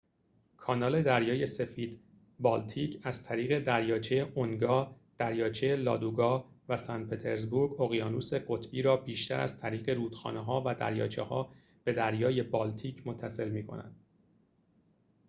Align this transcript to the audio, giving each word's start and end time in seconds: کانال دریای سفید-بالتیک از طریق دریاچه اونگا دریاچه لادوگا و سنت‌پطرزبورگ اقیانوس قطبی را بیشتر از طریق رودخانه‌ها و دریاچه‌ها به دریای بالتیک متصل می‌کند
کانال 0.57 1.03
دریای 1.03 1.45
سفید-بالتیک 1.45 2.99
از 3.03 3.23
طریق 3.23 3.59
دریاچه 3.63 4.31
اونگا 4.35 4.95
دریاچه 5.17 5.75
لادوگا 5.75 6.45
و 6.69 6.77
سنت‌پطرزبورگ 6.77 7.81
اقیانوس 7.81 8.33
قطبی 8.33 8.81
را 8.81 8.97
بیشتر 8.97 9.39
از 9.41 9.59
طریق 9.59 9.89
رودخانه‌ها 9.89 10.63
و 10.65 10.75
دریاچه‌ها 10.75 11.51
به 11.83 11.93
دریای 11.93 12.43
بالتیک 12.43 13.01
متصل 13.07 13.51
می‌کند 13.51 13.95